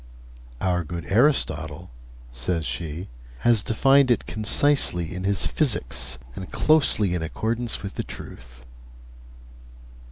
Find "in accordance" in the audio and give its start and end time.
7.13-7.83